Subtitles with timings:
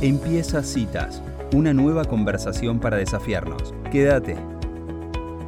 [0.00, 1.20] Empieza Citas,
[1.52, 3.74] una nueva conversación para desafiarnos.
[3.90, 4.36] Quédate.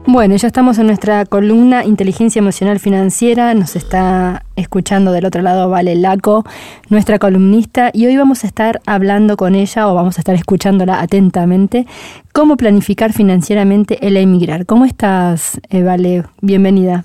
[0.06, 3.54] Bueno, ya estamos en nuestra columna Inteligencia Emocional Financiera.
[3.54, 6.44] Nos está escuchando del otro lado Vale Laco,
[6.88, 11.01] nuestra columnista, y hoy vamos a estar hablando con ella o vamos a estar escuchándola
[11.01, 11.87] atentamente
[12.32, 14.67] cómo planificar financieramente el emigrar.
[14.67, 16.25] ¿Cómo estás, eh, Vale?
[16.41, 17.05] Bienvenida.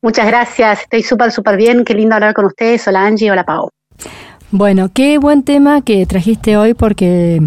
[0.00, 1.84] Muchas gracias, estoy súper, súper bien.
[1.84, 2.88] Qué lindo hablar con ustedes.
[2.88, 3.68] Hola Angie, hola Pau.
[4.52, 7.42] Bueno, qué buen tema que trajiste hoy porque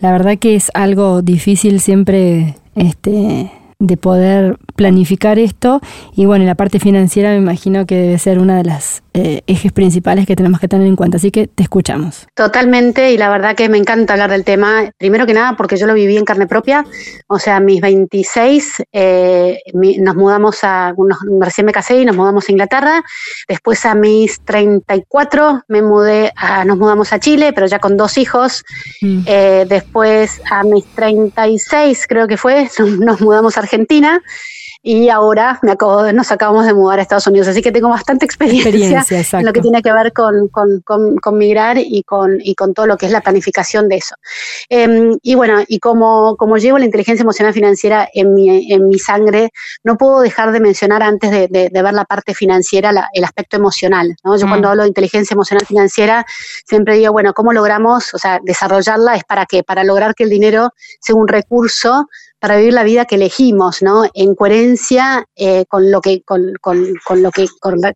[0.00, 5.80] la verdad que es algo difícil siempre este de poder planificar esto.
[6.16, 9.72] Y bueno, la parte financiera me imagino que debe ser una de las eh, ejes
[9.72, 11.16] principales que tenemos que tener en cuenta.
[11.16, 12.26] Así que te escuchamos.
[12.34, 14.90] Totalmente, y la verdad que me encanta hablar del tema.
[14.96, 16.86] Primero que nada, porque yo lo viví en carne propia.
[17.26, 20.94] O sea, a mis 26 eh, nos mudamos a,
[21.40, 23.04] recién me casé y nos mudamos a Inglaterra.
[23.48, 28.18] Después a mis 34 me mudé a, nos mudamos a Chile, pero ya con dos
[28.18, 28.64] hijos.
[29.00, 29.20] Mm.
[29.26, 34.22] Eh, después a mis 36 creo que fue, nos mudamos a Argentina
[34.90, 38.24] y ahora me acabo, nos acabamos de mudar a Estados Unidos, así que tengo bastante
[38.24, 42.96] experiencia, en lo que tiene que ver con, migrar y con, y con todo lo
[42.96, 44.14] que es la planificación de eso.
[44.70, 48.98] Em, y bueno, y como, como llevo la inteligencia emocional financiera en mi, en mi
[48.98, 49.50] sangre,
[49.84, 54.16] no puedo dejar de mencionar antes de, ver la parte financiera el aspecto emocional.
[54.24, 54.38] ¿no?
[54.38, 54.48] Yo mm.
[54.48, 56.24] cuando hablo de inteligencia emocional financiera
[56.64, 59.62] siempre digo, bueno, ¿cómo logramos, o sea, desarrollarla es para qué?
[59.62, 62.08] Para lograr que el dinero sea un recurso
[62.40, 64.04] para vivir la vida que elegimos, ¿no?
[64.14, 67.46] En coherencia eh, con lo que con, lo que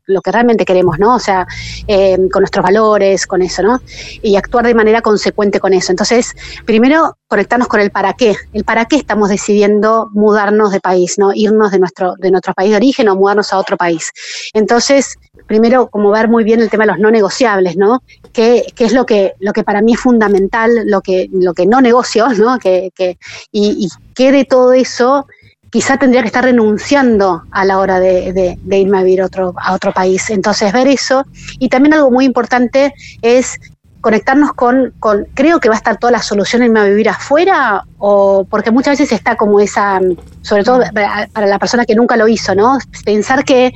[0.07, 1.15] lo que realmente queremos, ¿no?
[1.15, 1.47] O sea,
[1.87, 3.81] eh, con nuestros valores, con eso, ¿no?
[4.23, 5.93] Y actuar de manera consecuente con eso.
[5.93, 11.19] Entonces, primero conectarnos con el para qué, el para qué estamos decidiendo mudarnos de país,
[11.19, 11.33] ¿no?
[11.35, 14.11] Irnos de nuestro de nuestro país de origen o mudarnos a otro país.
[14.55, 18.03] Entonces, primero como ver muy bien el tema de los no negociables, ¿no?
[18.33, 21.81] ¿Qué, es lo que, lo que para mí es fundamental, lo que, lo que no
[21.81, 22.59] negocio, ¿no?
[22.59, 23.19] Que, que,
[23.51, 25.27] y, y qué de todo eso
[25.73, 29.91] quizá tendría que estar renunciando a la hora de, irme a vivir otro, a otro
[29.93, 30.29] país.
[30.29, 31.25] Entonces, ver eso.
[31.59, 32.93] Y también algo muy importante
[33.23, 33.59] es
[34.03, 37.09] conectarnos con, con, creo que va a estar toda la solución en irme a vivir
[37.09, 39.99] afuera, o porque muchas veces está como esa,
[40.43, 42.79] sobre todo para la persona que nunca lo hizo, ¿no?
[43.07, 43.73] Pensar que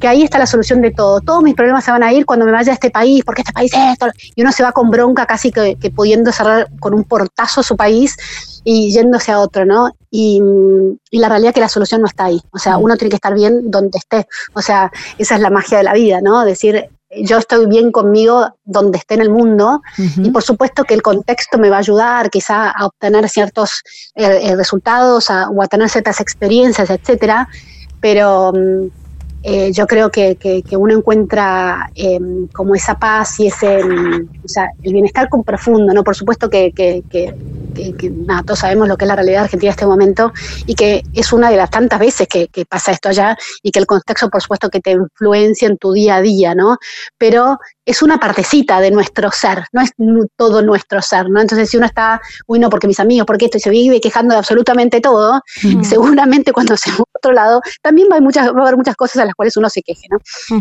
[0.00, 1.20] que ahí está la solución de todo.
[1.20, 3.52] Todos mis problemas se van a ir cuando me vaya a este país, porque este
[3.52, 4.06] país es esto.
[4.34, 8.16] Y uno se va con bronca casi que, pudiendo cerrar con un portazo su país
[8.64, 9.94] y yéndose a otro, ¿no?
[10.10, 10.40] Y,
[11.12, 12.40] la realidad es que la solución no está ahí.
[12.52, 14.26] O sea, uno tiene que estar bien donde esté.
[14.52, 16.44] O sea, esa es la magia de la vida, ¿no?
[16.44, 16.90] Decir,
[17.22, 21.56] yo estoy bien conmigo donde esté en el mundo y por supuesto que el contexto
[21.56, 23.82] me va a ayudar quizá a obtener ciertos
[24.16, 27.48] eh, eh, resultados o a tener ciertas experiencias, etcétera,
[28.00, 28.88] pero mm,
[29.48, 34.48] eh, yo creo que, que, uno encuentra em, como esa paz y ese, em, o
[34.48, 36.02] sea, el bienestar con profundo, ¿no?
[36.02, 37.34] Por supuesto que, que,
[38.26, 40.32] nada, todos sabemos lo que es la realidad argentina en este momento
[40.66, 43.86] y que es una de las tantas veces que, pasa esto allá y que el
[43.86, 46.78] contexto, por supuesto, que te influencia en tu día a día, ¿no?
[47.16, 49.92] Pero es una partecita de nuestro ser, no es
[50.34, 51.40] todo nuestro ser, ¿no?
[51.40, 54.32] Entonces, si uno está, uy, no, porque mis amigos, porque esto, y se vive quejando
[54.32, 55.40] de absolutamente todo,
[55.82, 59.24] seguramente cuando se otro lado, también va a, muchas, va a haber muchas cosas a
[59.24, 60.18] las cuales uno se queje, ¿no?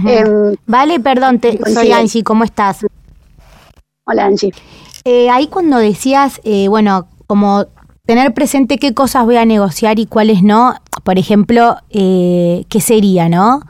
[0.10, 2.86] Em, vale, perdón, te, soy Angie, ¿cómo estás?
[4.06, 4.54] Hola, Angie.
[5.04, 7.68] Eh, ahí cuando decías, eh, bueno, como
[8.06, 13.30] tener presente qué cosas voy a negociar y cuáles no, por ejemplo, eh, ¿qué sería,
[13.30, 13.62] no?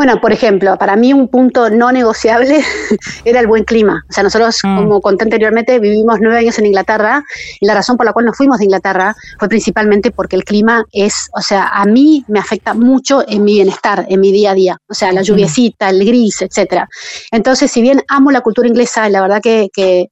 [0.00, 2.64] Bueno, por ejemplo, para mí un punto no negociable
[3.26, 4.06] era el buen clima.
[4.08, 4.76] O sea, nosotros, mm.
[4.78, 7.22] como conté anteriormente, vivimos nueve años en Inglaterra
[7.60, 10.86] y la razón por la cual nos fuimos de Inglaterra fue principalmente porque el clima
[10.90, 14.54] es, o sea, a mí me afecta mucho en mi bienestar, en mi día a
[14.54, 14.78] día.
[14.88, 16.88] O sea, la lluviecita, el gris, etcétera.
[17.30, 19.68] Entonces, si bien amo la cultura inglesa, la verdad que,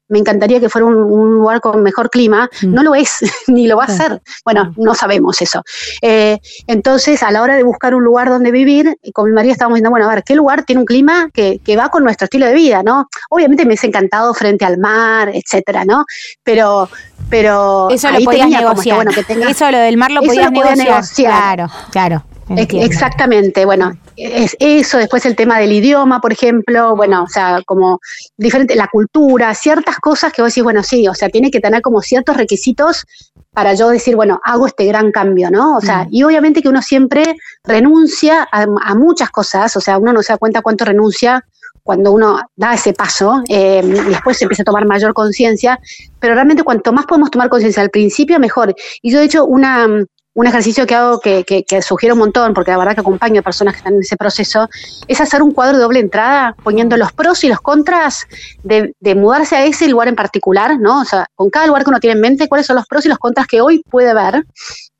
[0.08, 2.74] me encantaría que fuera un, lugar con mejor clima, mm.
[2.74, 4.20] no lo es, ni lo va a ser.
[4.44, 5.62] Bueno, no sabemos eso.
[6.02, 9.77] Eh, entonces, a la hora de buscar un lugar donde vivir, con mi marido estábamos
[9.78, 12.54] diciendo, bueno, a ver, ¿qué lugar tiene un clima que, va con nuestro estilo de
[12.54, 13.08] vida, no?
[13.30, 16.04] Obviamente me hubiese encantado frente al mar, etcétera, ¿no?
[16.42, 16.88] Pero,
[17.30, 19.06] pero eso lo podías negociar.
[19.48, 21.32] eso lo del mar lo podías negociar.
[21.32, 22.24] Claro, claro.
[22.56, 28.00] Exactamente, bueno, es eso, después el tema del idioma, por ejemplo, bueno, o sea, como
[28.36, 31.82] diferente, la cultura, ciertas cosas que vos decís, bueno, sí, o sea, tiene que tener
[31.82, 33.04] como ciertos requisitos
[33.52, 35.76] para yo decir, bueno, hago este gran cambio, ¿no?
[35.76, 36.08] O sea, mm.
[36.10, 40.38] y obviamente que uno siempre renuncia a, muchas cosas, o sea, uno no se da
[40.38, 41.44] cuenta cuánto renuncia
[41.82, 45.80] cuando uno da ese paso eh, y después se empieza a tomar mayor conciencia,
[46.20, 48.74] pero realmente cuanto más podemos tomar conciencia al principio, mejor.
[49.00, 49.88] Y yo, de hecho, una,
[50.34, 53.74] un ejercicio que hago que, sugiero un montón, porque la verdad que acompaño a personas
[53.74, 54.68] que están en ese proceso,
[55.06, 58.26] es hacer un cuadro de doble entrada poniendo los pros y los contras
[58.62, 61.00] de, de, mudarse a ese lugar en particular, ¿no?
[61.00, 63.08] O sea, con cada lugar que uno tiene en mente, cuáles son los pros y
[63.08, 64.44] los contras que hoy puede ver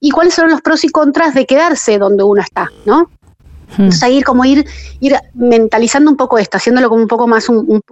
[0.01, 3.11] y cuáles son los pros y contras de quedarse donde uno está, ¿no?
[3.71, 4.67] Entonces ahí como ir,
[5.01, 7.83] ir mentalizando un poco esto, haciéndolo como un poco más un,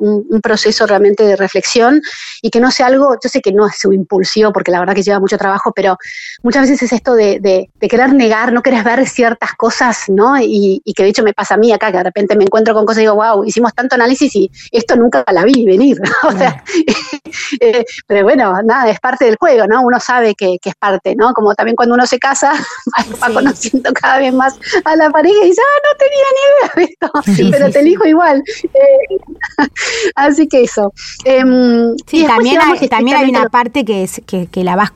[0.43, 2.01] proceso realmente de reflexión
[2.41, 4.95] y que no sea algo, yo sé que no es su impulsivo porque la verdad
[4.95, 5.97] que lleva mucho trabajo, pero
[6.43, 10.37] muchas veces es esto de, de, querer negar, no querer ver ciertas cosas, ¿no?
[10.41, 12.87] Y, que de hecho me pasa a mí acá, que de repente me encuentro con
[12.87, 16.63] cosas y digo, wow, hicimos tanto análisis y esto nunca la vi venir, o sea,
[17.61, 19.83] eh, pero bueno, nada, es parte del juego, ¿no?
[19.83, 21.33] Uno sabe que, es parte, ¿no?
[21.33, 22.53] Como también cuando uno se casa,
[23.23, 27.45] va, conociendo cada vez más a la pareja y dice, no tenía ni idea de
[27.45, 28.43] esto, pero te elijo igual.
[28.65, 29.19] Eh,
[30.15, 30.93] así que eso.
[31.25, 34.91] Em, sí, también hay, también hay una parte que, es, que, la vas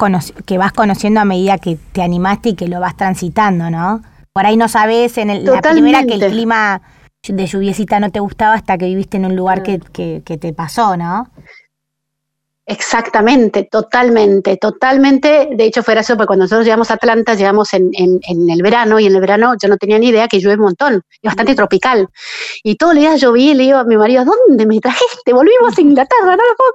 [0.46, 4.02] que vas conociendo a medida que te animaste y que lo vas transitando, ¿no?
[4.32, 6.82] Por ahí no sabes en la primera que el clima
[7.26, 10.52] de lluviecita no te gustaba hasta que viviste en un lugar que, que, que te
[10.52, 11.28] pasó, ¿no?
[12.70, 15.48] Exactamente, totalmente, totalmente.
[15.50, 19.00] De hecho, fue gracioso porque cuando nosotros llegamos a Atlanta, llegamos en, en, el verano
[19.00, 21.56] y en el verano yo no tenía ni idea que llueve un montón, es bastante
[21.56, 22.06] tropical.
[22.62, 25.32] Y todo el día lloví y le digo a mi marido, ¿dónde me trajiste?
[25.32, 26.72] Volvimos a Inglaterra, no lo puedo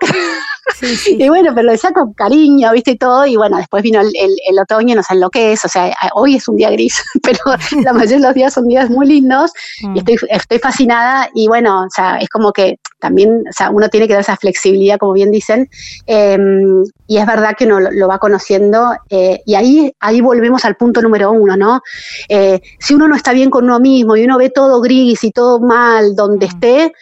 [1.08, 2.92] Y bueno, pero lo decía con cariño, ¿viste?
[2.92, 3.26] Y todo.
[3.26, 5.64] Y bueno, después vino el, el, otoño, no sé lo que es.
[5.64, 7.40] O sea, hoy es un día gris, pero
[7.84, 9.98] la mayoría de los días son días muy lindos y mm.
[9.98, 11.30] estoy, estoy fascinada.
[11.34, 14.38] Y bueno, o sea, es como que también, o sea, uno tiene que dar esa
[14.38, 15.70] flexibilidad, como bien dicen,
[16.06, 20.76] Em, y es verdad que uno lo, va conociendo eh, y ahí, ahí volvemos al
[20.76, 21.82] punto número uno, ¿no?
[22.30, 25.32] Eh, si uno no está bien con uno mismo y uno ve todo gris y
[25.32, 26.50] todo mal donde mm.
[26.50, 26.94] esté,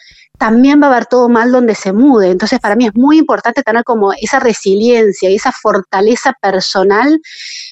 [0.44, 2.30] también va a ver todo mal donde se mude.
[2.30, 7.22] Entonces, para mí es muy importante tener como esa resiliencia y esa fortaleza personal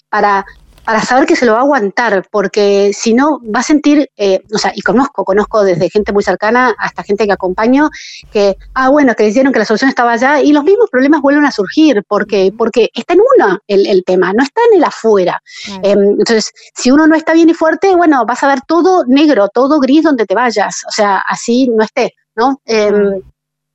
[0.08, 0.46] para
[0.86, 4.42] para saber que se lo va a aguantar, porque si no va a sentir, eh,
[4.52, 7.90] o sea, y conozco, conozco desde gente muy cercana hasta gente que acompaño,
[8.32, 11.46] que, ah, bueno, que dijeron que la solución estaba allá y los mismos problemas vuelven
[11.46, 15.40] a surgir, porque, porque está en uno el, el tema, no está en el afuera.
[15.84, 19.50] Em, entonces, si uno no está bien y fuerte, bueno, vas a ver todo negro,
[19.50, 22.62] todo gris donde te vayas, o sea, así no esté, ¿no?
[22.66, 23.22] Em,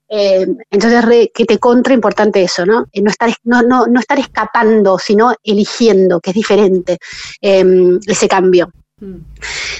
[0.09, 2.87] eh, entonces, que te contra importante eso, ¿no?
[2.93, 6.99] Eh, no estar, no, no, no estar escapando, sino eligiendo, que es diferente
[7.41, 8.71] em, ese cambio.
[9.01, 9.19] Mm.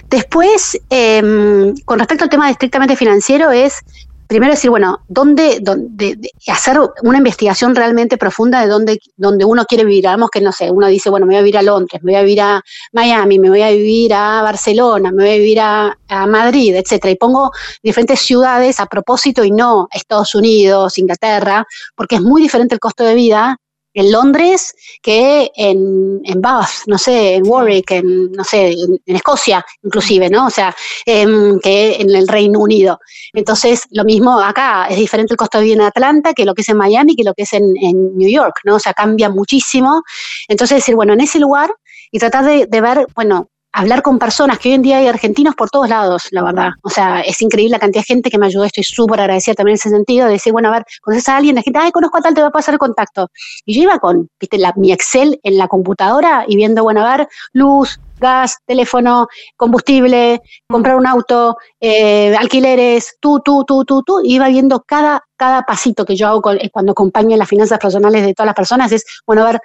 [0.09, 3.81] Después, em, con respecto al tema de estrictamente financiero, es
[4.27, 6.19] primero decir, bueno, ¿dónde, dónde
[6.49, 10.03] hacer una investigación realmente profunda de dónde, dónde uno quiere vivir?
[10.03, 12.21] Digamos que, no sé, uno dice, bueno, me voy a vivir a Londres, me voy
[12.21, 12.63] a vivir a
[12.93, 17.13] Miami, me voy a vivir a Barcelona, me voy a vivir a, a Madrid, etcétera.
[17.13, 17.51] Y pongo
[17.83, 23.05] diferentes ciudades a propósito y no Estados Unidos, Inglaterra, porque es muy diferente el costo
[23.05, 23.59] de vida
[23.97, 29.65] en Londres que en, en Bath, no sé, en Warwick, en, no sé, en, Escocia
[29.83, 30.47] inclusive, ¿no?
[30.47, 30.75] O sea,
[31.07, 33.01] em, que en el Reino Unido.
[33.33, 36.61] Entonces, lo mismo acá, es diferente el costo de vida en Atlanta que lo que
[36.61, 38.75] es en Miami, que lo que es en, New York, ¿no?
[38.75, 40.03] O sea, cambia muchísimo.
[40.47, 41.71] Entonces, decir, bueno, en ese lugar
[42.11, 45.55] y tratar de, de ver, bueno, hablar con personas, que hoy en día hay argentinos
[45.55, 46.71] por todos lados, la verdad.
[46.83, 49.75] O sea, es increíble la cantidad de gente que me ayudó, estoy súper agradecida también
[49.75, 52.17] en ese sentido, de decir, bueno, a ver, conoces a alguien, la gente, ay, conozco
[52.17, 53.29] a tal, te va a pasar el contacto.
[53.67, 57.17] Y yo iba con, viste, la, mi Excel en la computadora y viendo, bueno, a
[57.19, 64.23] ver, luz, gas, teléfono, combustible, comprar un auto, eh, alquileres, tú, tú, tú, tú, tú,
[64.25, 66.41] y iba viendo cada, cada pasito que yo hago
[66.73, 69.61] cuando acompaño las finanzas personales de todas las personas, es, bueno, a ver,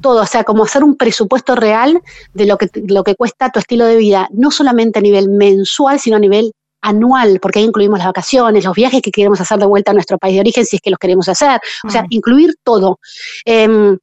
[0.00, 2.00] todo, o sea, como hacer un presupuesto real
[2.32, 6.00] de lo que, lo que cuesta tu estilo de vida, no solamente a nivel mensual,
[6.00, 6.52] sino a nivel
[6.84, 10.18] anual, porque ahí incluimos las vacaciones, los viajes que queremos hacer de vuelta a nuestro
[10.18, 12.98] país de origen, si es que los queremos hacer, o sea, incluir todo.
[13.46, 13.98] Em,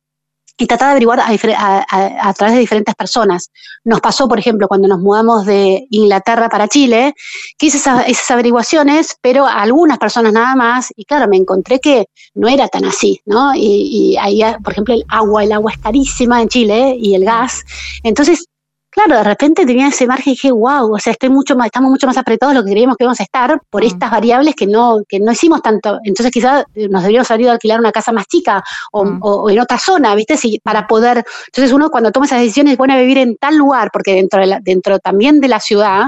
[0.62, 3.50] y tratar de averiguar a, través de diferentes personas.
[3.84, 7.16] Nos pasó, por ejemplo, cuando nos mudamos de Inglaterra para Chile,
[7.58, 12.06] que hice esas, averiguaciones, pero a algunas personas nada más, y claro, me encontré que
[12.36, 13.56] no era tan así, ¿no?
[13.56, 17.26] Y, y ahí, por ejemplo, el agua, el agua es carísima en Chile y el
[17.26, 17.64] gas.
[18.04, 18.46] Entonces,
[18.92, 21.90] claro, de repente tenía ese margen y dije, wow, o sea, estoy mucho más, estamos
[21.90, 23.88] mucho más apretados de lo que creíamos que íbamos a estar por mm.
[23.88, 26.00] estas variables que no, que no hicimos tanto.
[26.04, 29.50] Entonces quizás eh, nos deberíamos haber ido a alquilar una casa más chica o, mm.
[29.50, 30.38] en otra zona, ¿viste?
[30.38, 31.24] Si, para poder.
[31.48, 35.00] Entonces uno cuando toma esas decisiones, bueno, vivir en tal lugar, porque dentro, de dentro
[35.00, 36.08] también de la ciudad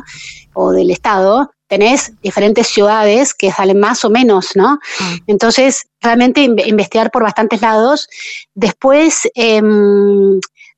[0.53, 4.75] o del estado, tenés diferentes ciudades que salen más o menos, ¿no?
[4.99, 5.15] Mm.
[5.27, 8.07] Entonces, realmente investigar por bastantes lados.
[8.53, 9.61] Después, eh,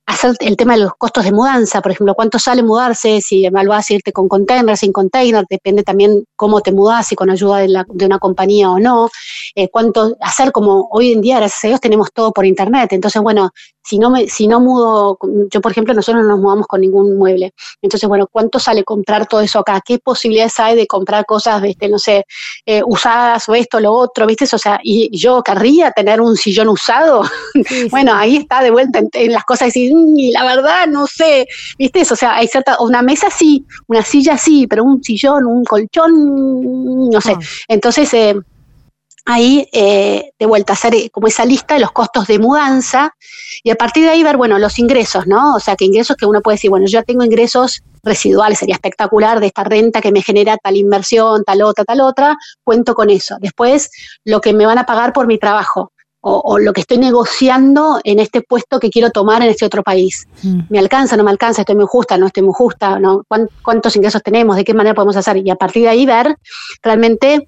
[0.05, 3.89] hacer el tema de los costos de mudanza, por ejemplo, cuánto sale mudarse, si vas
[3.89, 7.69] a irte con container, sin container, depende también cómo te mudas, si con ayuda de,
[7.69, 9.09] la, de una compañía o no,
[9.55, 13.21] eh, cuánto hacer como hoy en día, gracias a Dios, tenemos todo por internet, entonces,
[13.21, 13.51] bueno,
[13.85, 15.19] si no me, si no mudo,
[15.51, 17.53] yo por ejemplo, nosotros no nos mudamos con ningún mueble.
[17.81, 19.79] Entonces, bueno, ¿cuánto sale comprar todo eso acá?
[19.85, 22.25] ¿Qué posibilidades hay de comprar cosas, viste, no sé,
[22.65, 24.45] eh, usadas o esto, lo otro, viste?
[24.51, 27.23] O sea, y yo querría tener un sillón usado.
[27.91, 31.47] bueno, ahí está de vuelta en, las cosas y mm, la verdad, no sé,
[31.77, 35.63] viste, o sea, hay cierta, una mesa sí, una silla sí, pero un sillón, un
[35.63, 37.33] colchón, no sé.
[37.33, 37.39] Ah.
[37.67, 38.35] Entonces, eh,
[39.25, 43.11] ahí eh, de vuelta hacer eh, como esa lista de los costos de mudanza
[43.63, 45.55] y a partir de ahí ver, bueno, los ingresos, ¿no?
[45.55, 48.75] O sea, que ingresos que uno puede decir, bueno, yo ya tengo ingresos residuales, sería
[48.75, 53.09] espectacular de esta renta que me genera tal inversión, tal otra, tal otra, cuento con
[53.09, 53.37] eso.
[53.39, 53.89] Después,
[54.23, 55.91] lo que me van a pagar por mi trabajo.
[56.27, 60.27] O, lo que estoy negociando en este puesto que quiero tomar en este otro país.
[60.41, 60.61] Mm.
[60.69, 61.61] ¿Me alcanza, no me alcanza?
[61.61, 62.97] ¿Estoy muy justa, no estoy muy justa?
[62.97, 63.21] ¿no?
[63.61, 64.55] ¿Cuántos ingresos tenemos?
[64.55, 65.37] ¿De qué manera podemos hacer?
[65.37, 66.35] Y a partir de ahí ver
[66.81, 67.47] realmente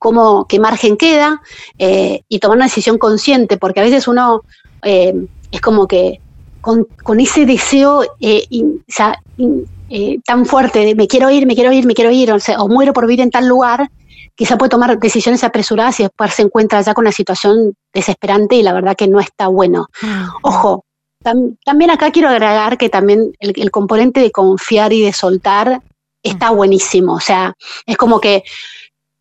[0.00, 1.40] cómo, qué margen queda
[1.78, 4.42] eh, y tomar una decisión consciente, porque a veces uno
[4.82, 5.14] eh,
[5.50, 6.20] es como que
[6.60, 6.86] con,
[7.20, 12.32] ese deseo eh, tan fuerte de me quiero ir, me quiero ir, me quiero ir,
[12.32, 13.90] o, muero por vivir en tal lugar,
[14.34, 18.62] quizá puede tomar decisiones apresuradas y después se encuentra ya con una situación desesperante y
[18.62, 19.86] la verdad que no está bueno.
[20.02, 20.32] Ah.
[20.42, 20.84] Ojo,
[21.64, 25.80] también acá quiero agregar que también el, el, componente de confiar y de soltar
[26.22, 26.56] está mm.
[26.56, 27.14] buenísimo.
[27.14, 27.54] O sea,
[27.86, 28.44] es como que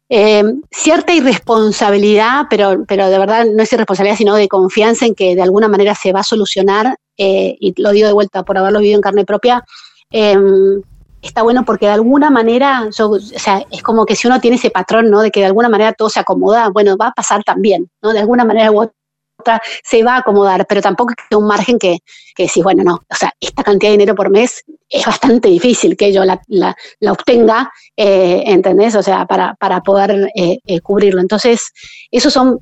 [0.10, 5.36] eh, cierta irresponsabilidad, pero, pero de verdad no es irresponsabilidad, sino de confianza en que
[5.36, 8.79] de alguna manera se va a solucionar, eh, y lo digo de vuelta por haberlo
[8.79, 9.63] vivido en carne propia,
[10.12, 10.84] em,
[11.24, 14.70] está bueno porque de alguna manera, o sea, es como que si uno tiene ese
[14.70, 15.22] patrón, ¿no?
[15.22, 18.13] De que de alguna manera todo se acomoda, bueno, va a pasar también, ¿no?
[18.13, 22.00] De alguna manera u otra se va a acomodar, pero tampoco es un margen que,
[22.36, 25.98] que decís, bueno, no, o sea, esta cantidad de dinero por mes es bastante difícil
[25.98, 26.75] que yo la, la,
[27.12, 28.96] obtenga, eh, ¿entendés?
[28.96, 31.20] O sea, para, para poder eh, eh, cubrirlo.
[31.20, 31.72] Entonces,
[32.12, 32.60] esos son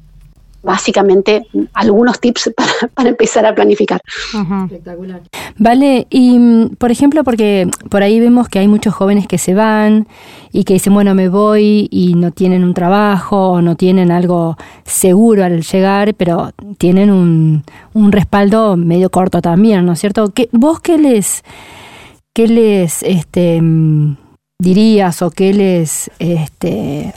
[0.63, 2.51] básicamente algunos tips
[2.95, 4.01] para, empezar a planificar.
[4.65, 5.21] Espectacular.
[5.57, 9.53] Vale, y mm, por ejemplo, porque por ahí vemos que hay muchos jóvenes que se
[9.53, 10.07] van
[10.51, 14.57] y que dicen, bueno, me voy y no tienen un trabajo o no tienen algo
[14.83, 17.63] seguro al llegar, pero tienen un,
[17.93, 20.31] un respaldo medio corto también, ¿no es cierto?
[20.33, 21.43] ¿Qué, ¿Vos qué les,
[22.33, 24.17] qué les este, mm,
[24.59, 27.13] dirías o qué les este,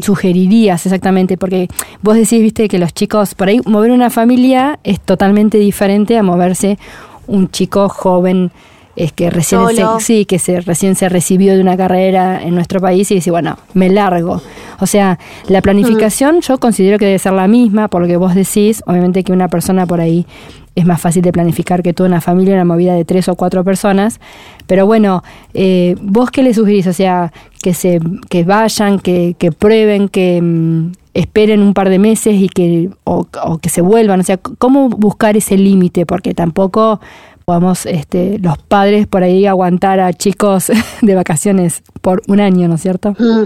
[0.00, 1.36] sugerirías exactamente?
[1.36, 1.68] Porque
[2.02, 6.22] vos decís, viste, que los chicos, por ahí mover una familia es totalmente diferente a
[6.22, 6.78] moverse
[7.26, 8.50] un chico joven
[8.98, 12.80] es que recién se, sí, que se recién se recibió de una carrera en nuestro
[12.80, 14.42] país y dice, bueno, me largo.
[14.80, 18.34] O sea, la planificación yo considero que debe ser la misma, por lo que vos
[18.34, 20.26] decís, obviamente que una persona por ahí
[20.74, 23.64] es más fácil de planificar que toda una familia, una movida de tres o cuatro
[23.64, 24.20] personas.
[24.66, 25.24] Pero bueno,
[25.54, 26.86] eh, ¿vos qué le sugerís?
[26.86, 31.98] O sea, que se que vayan, que, que prueben, que mm, esperen un par de
[31.98, 33.26] meses y que o,
[33.60, 34.20] que se vuelvan.
[34.20, 36.06] O sea, ¿cómo buscar ese límite?
[36.06, 37.00] Porque tampoco
[37.48, 40.66] podamos este, los padres por ahí aguantar a chicos
[41.00, 43.16] de vacaciones por un año, ¿no es cierto?
[43.18, 43.44] Mm.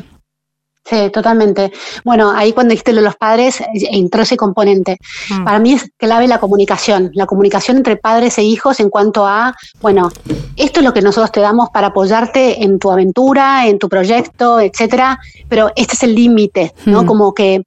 [0.84, 1.70] Sí, totalmente.
[2.04, 4.98] Bueno, ahí cuando dijiste lo de los padres, eh, entró ese componente.
[5.30, 5.44] Mm.
[5.44, 9.54] Para mí es clave la comunicación, la comunicación entre padres e hijos en cuanto a,
[9.80, 10.10] bueno,
[10.56, 14.58] esto es lo que nosotros te damos para apoyarte en tu aventura, en tu proyecto,
[14.58, 17.04] etcétera, pero este es el límite, ¿no?
[17.04, 17.06] Mm.
[17.06, 17.62] Como que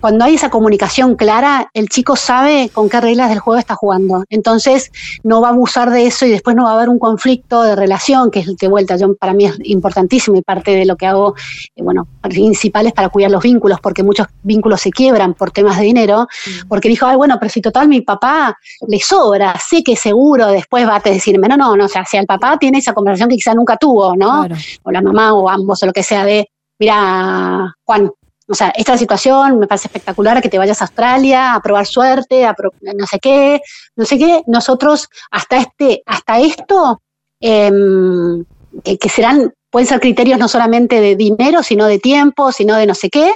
[0.00, 4.24] cuando hay esa comunicación clara, el chico sabe con qué reglas del juego está jugando.
[4.28, 4.90] Entonces,
[5.22, 7.74] no va a abusar de eso y después no va a haber un conflicto de
[7.74, 11.06] relación, que es de vuelta, yo, para mí es importantísimo y parte de lo que
[11.06, 11.34] hago,
[11.74, 15.84] eh, bueno, principales para cuidar los vínculos, porque muchos vínculos se quiebran por temas de
[15.84, 16.68] dinero, mm.
[16.68, 20.86] porque dijo, ay, bueno, pero si total mi papá le sobra, sé que seguro después
[20.86, 23.36] va a decirme, no, no, no, o sea, si el papá tiene esa conversación que
[23.36, 24.46] quizá nunca tuvo, ¿no?
[24.82, 26.48] O la mamá o ambos o lo que sea de,
[26.78, 28.10] mira, Juan,
[28.48, 32.44] o sea, esta situación me parece espectacular que te vayas a Australia a probar suerte,
[32.44, 33.60] a no sé qué,
[33.96, 34.42] no sé qué.
[34.46, 37.02] Nosotros hasta este, hasta esto,
[37.40, 38.44] em,
[38.84, 42.94] que, serán pueden ser criterios no solamente de dinero, sino de tiempo, sino de no
[42.94, 43.32] sé qué,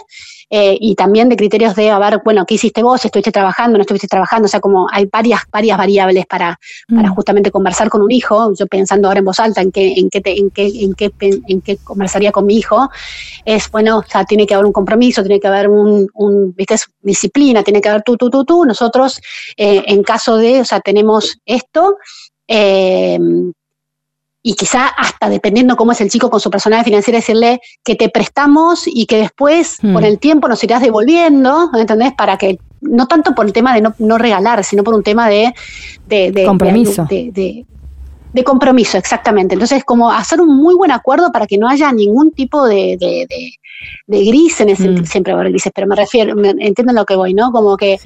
[0.50, 3.04] eh, y también de criterios de, a ver, bueno, ¿qué hiciste vos?
[3.04, 3.78] ¿Estuviste trabajando?
[3.78, 4.46] ¿No estuviste trabajando?
[4.46, 7.14] O sea, como hay varias, varias variables para, para mm.
[7.14, 10.20] justamente conversar con un hijo, yo pensando ahora en voz alta en qué, en qué,
[10.24, 11.12] en qué, en qué,
[11.46, 12.90] en qué conversaría con mi hijo,
[13.44, 16.76] es, bueno, o sea, tiene que haber un compromiso, tiene que haber un, un ¿viste?
[17.00, 18.64] disciplina, tiene que haber tú, tú, tú, tú.
[18.64, 19.20] Nosotros,
[19.56, 21.96] eh, en caso de, o sea, tenemos esto,
[22.48, 23.18] eh,
[24.42, 28.08] y quizá hasta dependiendo cómo es el chico con su personalidad financiera, decirle que te
[28.08, 29.92] prestamos y que después hmm.
[29.92, 32.12] con el tiempo nos irás devolviendo, ¿entendés?
[32.14, 35.52] Para que, no tanto por el tema de no, regalar, sino por un tema de...
[36.06, 37.06] de, Compromiso.
[37.08, 37.66] De,
[38.32, 39.54] De compromiso, exactamente.
[39.54, 43.26] Entonces, como hacer un muy buen acuerdo para que no haya ningún tipo de, de,
[44.06, 45.04] de, gris en ese mm.
[45.04, 47.50] siempre va a haber grises, pero me refiero, me, entienden lo que voy, ¿no?
[47.50, 47.98] Como que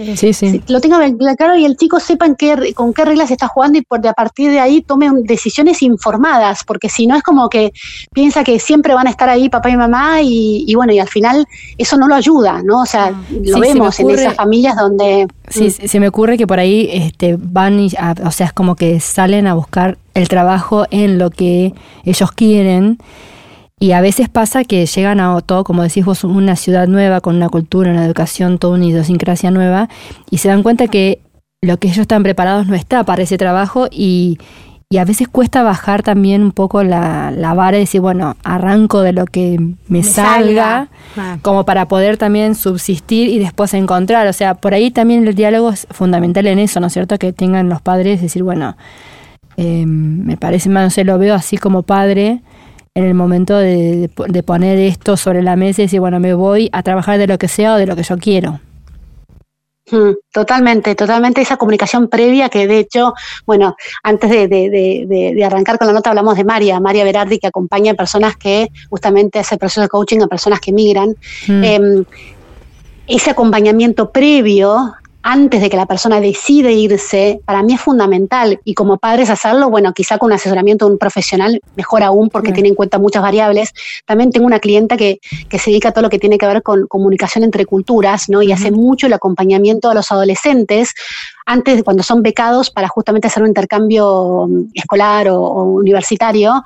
[0.68, 0.98] lo tenga
[1.36, 4.12] claro y el chico sepa qué, con qué reglas está jugando y por de a
[4.12, 7.72] partir de ahí tome decisiones informadas, porque si no es como que
[8.12, 11.46] piensa que siempre van a estar ahí papá y mamá y, bueno, y al final
[11.76, 12.82] eso no lo ayuda, ¿no?
[12.82, 13.24] O sea, ah.
[13.30, 15.26] lo vemos en esas familias donde...
[15.48, 15.88] Sí, mm.
[15.88, 17.90] se me ocurre que por ahí este, van, y,
[18.24, 21.74] o sea, es como que salen a buscar el trabajo en lo que
[22.04, 22.98] ellos quieren.
[23.78, 27.36] Y a veces pasa que llegan a todo, como decís vos, una ciudad nueva, con
[27.36, 29.88] una cultura, una educación, toda una idiosincrasia nueva,
[30.30, 31.20] y se dan cuenta que
[31.60, 34.38] lo que ellos están preparados no está para ese trabajo y,
[34.90, 39.00] y a veces cuesta bajar también un poco la, la, vara y decir, bueno, arranco
[39.00, 40.88] de lo que me, salga,
[41.42, 44.26] como para poder también subsistir y después encontrar.
[44.28, 47.18] O sea, por ahí también el diálogo es fundamental en eso, ¿no es cierto?
[47.18, 48.76] Que tengan los padres, decir, bueno,
[49.56, 52.42] eh, me parece, no sé, lo veo así como padre
[52.94, 54.08] en el momento de,
[54.46, 57.48] poner esto sobre la mesa y decir, bueno, me voy a trabajar de lo que
[57.48, 58.60] sea o de lo que yo quiero.
[59.90, 63.12] Hmm, totalmente, totalmente esa comunicación previa que de hecho,
[63.44, 67.94] bueno, antes de, arrancar con la nota hablamos de María, María Berardi, que acompaña a
[67.94, 71.14] personas que justamente hace el proceso de coaching a personas que migran.
[71.46, 71.64] Hmm.
[71.64, 72.04] Em,
[73.06, 74.94] ese acompañamiento previo
[75.26, 78.60] antes de que la persona decide irse, para mí es fundamental.
[78.62, 82.52] Y como padres hacerlo, bueno, quizá con un asesoramiento de un profesional, mejor aún porque
[82.52, 83.72] tiene en cuenta muchas variables.
[84.04, 86.86] También tengo una clienta que, se dedica a todo lo que tiene que ver con
[86.88, 88.42] comunicación entre culturas, ¿no?
[88.42, 90.92] Y hace mucho el acompañamiento a los adolescentes
[91.46, 96.62] antes de cuando son becados para justamente hacer un intercambio mm, escolar o, universitario,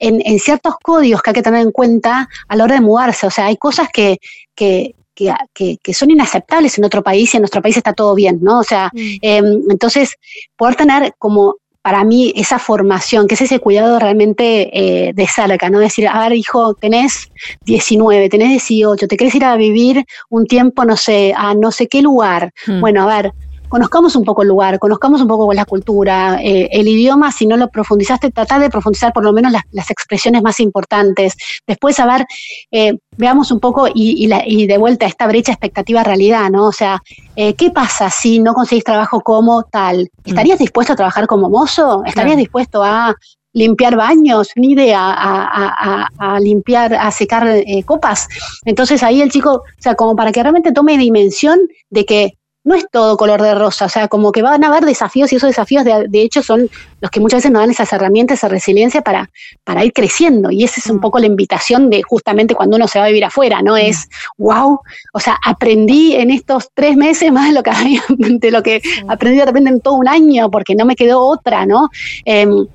[0.00, 3.28] en, en, ciertos códigos que hay que tener en cuenta a la hora de mudarse.
[3.28, 4.18] O sea, hay cosas que,
[4.56, 8.38] que, que, que, son inaceptables en otro país y en nuestro país está todo bien,
[8.42, 8.60] ¿no?
[8.60, 9.16] O sea, mm.
[9.22, 10.16] em, entonces,
[10.56, 15.68] poder tener como para mí esa formación, que es ese cuidado realmente eh, de cerca,
[15.68, 15.80] ¿no?
[15.80, 17.28] Decir, a ver, hijo, tenés
[17.64, 21.88] 19, tenés 18, te querés ir a vivir un tiempo, no sé, a no sé
[21.88, 22.52] qué lugar.
[22.68, 22.80] Mm.
[22.80, 23.32] Bueno, a ver,
[23.72, 27.56] conozcamos un poco el lugar, conozcamos un poco la cultura, eh, el idioma, si no
[27.56, 31.38] lo profundizaste, tratar de profundizar por lo menos las, expresiones más importantes.
[31.66, 32.26] Después, a ver,
[32.70, 34.26] eh, veamos un poco y,
[34.66, 36.66] de vuelta esta brecha expectativa-realidad, ¿no?
[36.66, 37.00] O sea,
[37.34, 40.10] eh, ¿qué pasa si no conseguís trabajo como tal?
[40.22, 40.64] ¿Estarías mm.
[40.64, 42.02] dispuesto a trabajar como mozo?
[42.04, 43.14] ¿Estarías dispuesto a
[43.54, 47.46] limpiar baños, ni idea, a, limpiar, a secar
[47.86, 48.28] copas.
[48.66, 51.58] Entonces ahí el chico, o sea, como para que realmente tome dimensión
[51.88, 54.84] de que no es todo color de rosa, o sea, como que van a haber
[54.84, 56.70] desafíos y esos desafíos de, hecho son
[57.00, 59.30] los que muchas veces nos dan esas herramientas, esa resiliencia para,
[59.64, 60.50] para ir creciendo.
[60.50, 61.00] Y esa es un mm.
[61.00, 63.76] poco la invitación de justamente cuando uno se va a vivir afuera, ¿no?
[63.76, 64.78] Es, wow,
[65.12, 67.72] o sea, aprendí en estos tres meses más de lo que,
[68.38, 71.66] de lo que aprendí de repente en todo un año, porque no me quedó otra,
[71.66, 71.88] ¿no?
[72.24, 72.66] Em,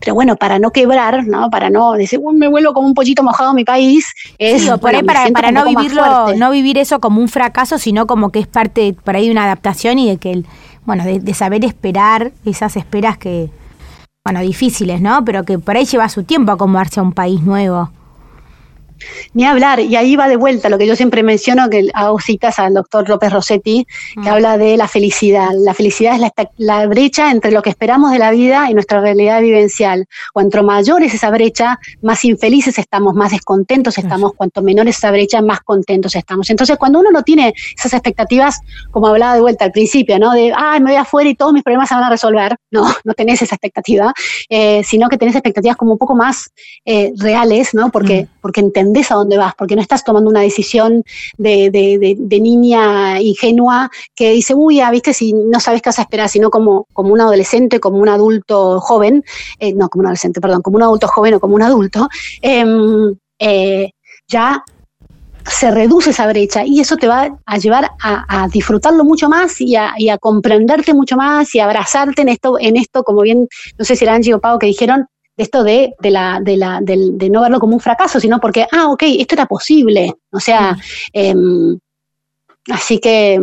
[0.00, 1.50] pero bueno, para no quebrar, ¿no?
[1.50, 5.02] Para no decir, me vuelvo como un pollito mojado en mi país, eso por ahí
[5.02, 8.94] para, para no vivirlo, no vivir eso como un fracaso, sino como que es parte
[9.04, 10.42] por ahí de una adaptación y de que,
[10.84, 13.50] bueno, de, saber esperar esas esperas que,
[14.24, 15.24] bueno, difíciles, ¿no?
[15.24, 17.90] Pero que por ahí lleva su tiempo acomodarse a un país nuevo.
[19.34, 22.58] Ni hablar, y ahí va de vuelta lo que yo siempre menciono, que hago citas
[22.58, 24.28] al doctor López Rossetti, que mm.
[24.28, 25.50] habla de la felicidad.
[25.54, 29.40] La felicidad es la, brecha entre lo que esperamos de la vida y nuestra realidad
[29.40, 30.06] vivencial.
[30.32, 35.10] Cuanto mayor es esa brecha, más infelices estamos, más descontentos estamos, cuanto menor es esa
[35.10, 36.50] brecha, más contentos estamos.
[36.50, 40.32] Entonces, cuando uno no tiene esas expectativas, como hablaba de vuelta al principio, ¿no?
[40.32, 42.56] De, ay, me voy afuera y todos mis problemas se van a resolver.
[42.70, 44.12] No, no tenés esa expectativa,
[44.50, 46.50] eh, sino que tenés expectativas como un poco más
[46.84, 47.90] eh, reales, ¿no?
[47.90, 48.40] Porque, mm.
[48.42, 51.04] porque entendés a dónde vas, porque no estás tomando una decisión
[51.36, 56.28] de, niña ingenua que dice, uy, ya viste, si no sabes qué vas a esperar,
[56.28, 59.24] sino como, como un adolescente, como un adulto joven,
[59.58, 62.08] eh, no, como un adolescente, perdón, como un adulto joven o como un adulto,
[62.42, 63.90] em, eh,
[64.28, 64.62] ya
[65.46, 69.76] se reduce esa brecha y eso te va a llevar a, disfrutarlo mucho más y
[69.76, 73.48] a, y a, comprenderte mucho más y a abrazarte en esto, en esto, como bien,
[73.78, 75.06] no sé si era Angie o Pau que dijeron,
[75.38, 78.88] esto de, de, la, de, la, de, no verlo como un fracaso, sino porque, ah,
[78.90, 80.12] ok, esto era posible.
[80.32, 80.76] O sea,
[81.12, 81.78] em,
[82.70, 83.40] así que a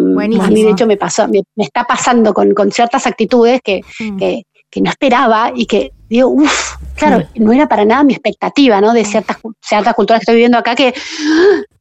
[0.50, 4.18] mí de hecho me, pasó, me, está pasando con, con ciertas actitudes que, mm.
[4.18, 8.82] que, que, no esperaba y que digo, uff, claro, no era para nada mi expectativa,
[8.82, 8.94] ¿no?
[8.94, 10.94] De ciertas, ciertas culturas que estoy viviendo acá que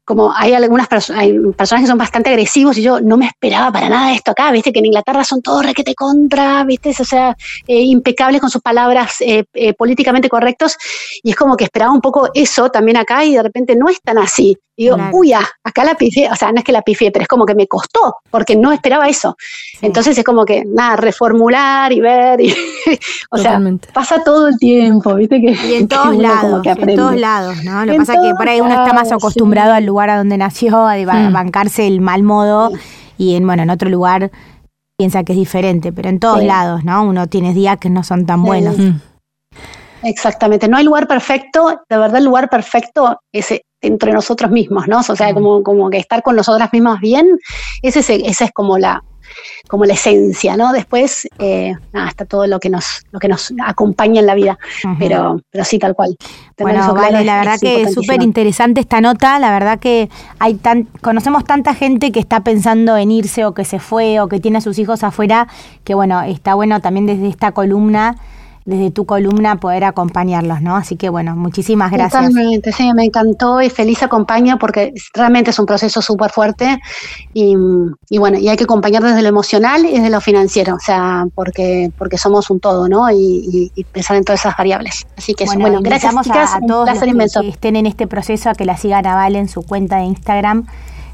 [0.04, 3.72] como hay algunas personas, hay personas que son bastante agresivos y yo no me esperaba
[3.72, 7.36] para nada esto acá, viste que en Inglaterra son todos requete contra, viste, o sea,
[7.66, 10.76] eh, impecables con sus palabras eh, eh, políticamente correctos
[11.22, 14.00] y es como que esperaba un poco eso también acá y de repente no es
[14.02, 14.58] tan así.
[14.76, 17.22] Y digo, uy, ah, acá la pifié, o sea, no es que la pifié, pero
[17.22, 19.36] es como que me costó, porque no esperaba eso.
[19.80, 22.52] Entonces es como que, nada, reformular y ver, y,
[23.30, 23.60] o sea,
[23.92, 25.40] pasa todo el tiempo, ¿viste?
[25.40, 27.84] Que, y en todos lados, en todos lados, ¿no?
[27.84, 30.36] Lo que pasa es que por ahí uno está más acostumbrado al lugar a donde
[30.36, 31.32] nació, a mm.
[31.32, 32.72] bancarse el mal modo,
[33.16, 34.30] y en, bueno, en otro lugar
[34.96, 37.04] piensa que es diferente, pero en todos lados, ¿no?
[37.04, 38.76] Uno tiene días que no son tan buenos.
[40.02, 45.00] Exactamente, no hay lugar perfecto, de verdad el lugar perfecto es entre nosotros mismos, ¿no?
[45.00, 47.38] O sea, como, como que estar con nosotras mismas bien,
[47.82, 49.02] ese es, esa es como la,
[49.68, 50.72] como la esencia, ¿no?
[50.72, 54.58] Después, eh, nada, está todo lo que nos, lo que nos acompaña en la vida,
[54.98, 56.16] pero, pero sí, tal cual.
[56.58, 60.08] bueno, vale, la verdad que es súper interesante esta nota, la verdad que
[60.38, 64.28] hay tan, conocemos tanta gente que está pensando en irse o que se fue o
[64.28, 65.48] que tiene a sus hijos afuera,
[65.84, 68.16] que bueno, está bueno también desde esta columna
[68.64, 70.76] desde tu columna poder acompañarlos, ¿no?
[70.76, 72.22] Así que bueno, muchísimas gracias.
[72.22, 76.80] Totalmente, sí, me encantó y feliz acompaño porque realmente es un proceso súper fuerte
[77.34, 77.56] y,
[78.18, 81.92] bueno, y hay que acompañar desde lo emocional y desde lo financiero, o sea, porque,
[81.98, 83.10] porque somos un todo, ¿no?
[83.10, 85.06] Y, pensar en todas esas variables.
[85.16, 88.76] Así que bueno, gracias a, todos los que, estén en este proceso a que la
[88.76, 90.66] sigan a Vale en su cuenta de Instagram,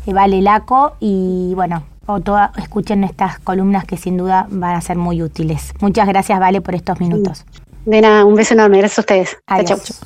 [0.07, 4.81] eh, Vale Laco, y bueno, o toda, escuchen estas columnas que sin duda van a
[4.81, 5.73] ser muy útiles.
[5.81, 7.45] Muchas gracias, Vale, por estos minutos.
[7.85, 9.39] De nada, un beso enorme, gracias a ustedes.
[9.47, 10.01] Adiós.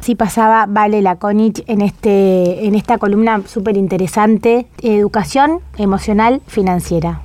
[0.00, 7.22] Sí pasaba Vale Laconich en, este, en esta columna súper interesante, Educación Emocional Financiera.